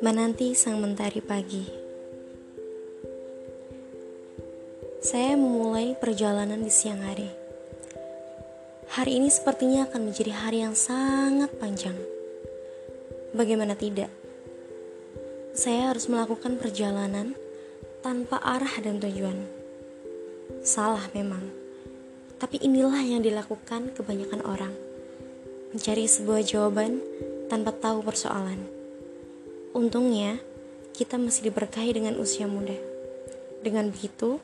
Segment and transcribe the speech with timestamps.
[0.00, 1.68] Menanti sang mentari pagi.
[5.04, 7.28] Saya memulai perjalanan di siang hari.
[8.96, 12.00] Hari ini sepertinya akan menjadi hari yang sangat panjang.
[13.36, 14.08] Bagaimana tidak?
[15.52, 17.36] Saya harus melakukan perjalanan
[18.00, 19.36] tanpa arah dan tujuan.
[20.64, 21.63] Salah memang.
[22.38, 24.74] Tapi inilah yang dilakukan kebanyakan orang.
[25.70, 26.98] Mencari sebuah jawaban
[27.46, 28.58] tanpa tahu persoalan.
[29.74, 30.38] Untungnya,
[30.94, 32.74] kita masih diberkahi dengan usia muda.
[33.62, 34.38] Dengan begitu,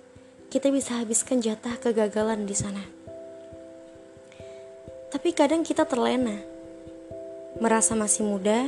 [0.51, 2.83] kita bisa habiskan jatah kegagalan di sana.
[5.11, 6.39] Tapi kadang kita terlena,
[7.63, 8.67] merasa masih muda,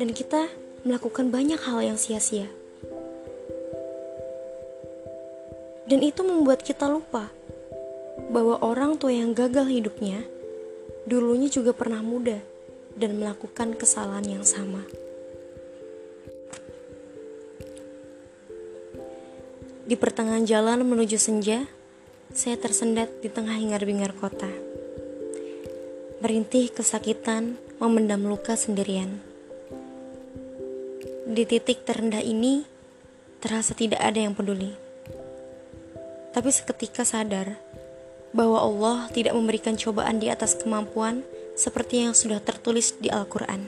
[0.00, 0.48] dan kita
[0.84, 2.48] melakukan banyak hal yang sia-sia.
[5.84, 7.28] Dan itu membuat kita lupa
[8.30, 10.22] bahwa orang tua yang gagal hidupnya
[11.02, 12.38] dulunya juga pernah muda
[12.94, 14.86] dan melakukan kesalahan yang sama.
[19.90, 21.66] Di pertengahan jalan menuju senja,
[22.30, 24.46] saya tersendat di tengah hingar-bingar kota.
[26.22, 29.18] Merintih kesakitan, memendam luka sendirian.
[31.26, 32.62] Di titik terendah ini,
[33.42, 34.70] terasa tidak ada yang peduli.
[36.30, 37.58] Tapi seketika sadar
[38.30, 41.26] bahwa Allah tidak memberikan cobaan di atas kemampuan
[41.58, 43.66] seperti yang sudah tertulis di Al-Quran.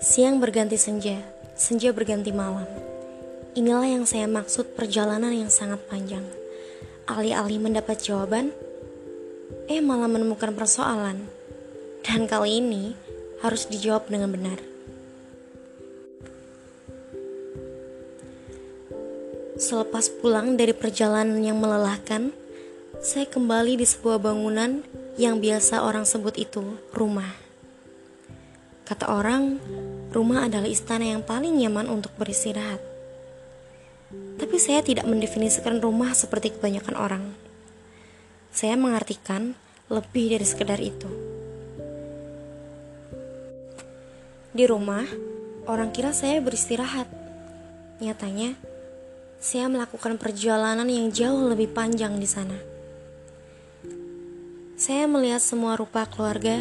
[0.00, 2.64] Siang berganti senja senja berganti malam.
[3.52, 6.24] Inilah yang saya maksud perjalanan yang sangat panjang.
[7.04, 8.48] Alih-alih mendapat jawaban,
[9.68, 11.28] eh malah menemukan persoalan.
[12.00, 12.96] Dan kali ini
[13.44, 14.69] harus dijawab dengan benar.
[19.70, 22.34] Selepas pulang dari perjalanan yang melelahkan,
[22.98, 24.82] saya kembali di sebuah bangunan
[25.14, 27.30] yang biasa orang sebut itu rumah.
[28.82, 29.62] Kata orang,
[30.10, 32.82] rumah adalah istana yang paling nyaman untuk beristirahat.
[34.42, 37.24] Tapi saya tidak mendefinisikan rumah seperti kebanyakan orang.
[38.50, 39.54] Saya mengartikan
[39.86, 41.06] lebih dari sekedar itu.
[44.50, 45.06] Di rumah,
[45.70, 47.06] orang kira saya beristirahat.
[48.02, 48.58] Nyatanya,
[49.40, 52.60] saya melakukan perjalanan yang jauh lebih panjang di sana.
[54.76, 56.60] Saya melihat semua rupa keluarga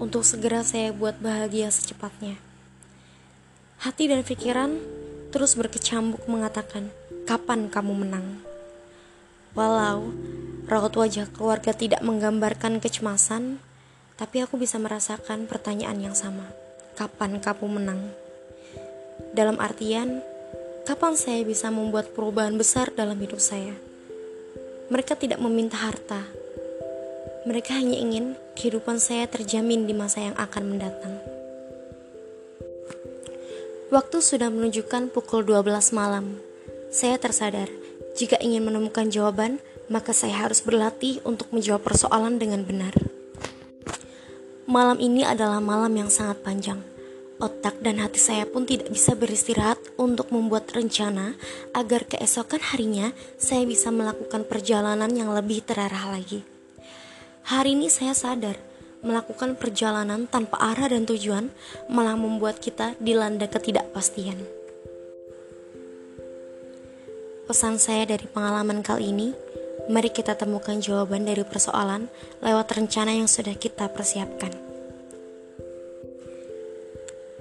[0.00, 2.40] untuk segera saya buat bahagia secepatnya.
[3.76, 4.80] Hati dan pikiran
[5.36, 6.88] terus berkecambuk mengatakan,
[7.28, 8.40] "Kapan kamu menang?"
[9.52, 10.16] Walau
[10.64, 13.60] raut wajah keluarga tidak menggambarkan kecemasan,
[14.16, 16.48] tapi aku bisa merasakan pertanyaan yang sama.
[16.96, 18.00] Kapan kamu menang?
[19.36, 20.24] Dalam artian,
[20.82, 23.74] kapan saya bisa membuat perubahan besar dalam hidup saya?
[24.90, 26.26] Mereka tidak meminta harta.
[27.46, 31.14] Mereka hanya ingin kehidupan saya terjamin di masa yang akan mendatang.
[33.94, 36.38] Waktu sudah menunjukkan pukul 12 malam.
[36.92, 37.68] Saya tersadar,
[38.18, 42.92] jika ingin menemukan jawaban, maka saya harus berlatih untuk menjawab persoalan dengan benar.
[44.68, 46.91] Malam ini adalah malam yang sangat panjang.
[47.42, 51.34] Otak dan hati saya pun tidak bisa beristirahat untuk membuat rencana
[51.74, 56.46] agar keesokan harinya saya bisa melakukan perjalanan yang lebih terarah lagi.
[57.42, 58.54] Hari ini saya sadar
[59.02, 61.50] melakukan perjalanan tanpa arah dan tujuan
[61.90, 64.38] malah membuat kita dilanda ketidakpastian.
[67.50, 69.34] Pesan saya dari pengalaman kali ini,
[69.90, 72.06] mari kita temukan jawaban dari persoalan
[72.38, 74.71] lewat rencana yang sudah kita persiapkan.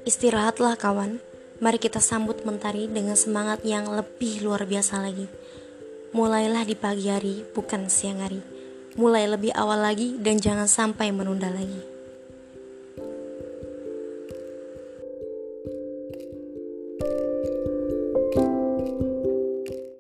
[0.08, 1.22] Istirahatlah kawan,
[1.62, 5.30] mari kita sambut mentari dengan semangat yang lebih luar biasa lagi.
[6.12, 8.62] Mulailah di pagi hari, bukan siang hari
[9.00, 11.91] mulai lebih awal lagi dan jangan sampai menunda lagi.